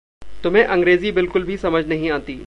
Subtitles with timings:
[0.43, 2.39] तुम्हें अंग्रेज़ी बिलकुल भी समझ नहीं आती।